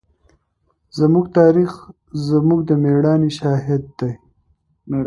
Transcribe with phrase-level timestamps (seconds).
[0.99, 1.71] زموږ تاریخ
[2.27, 4.11] زموږ د مېړانې شاهد دی.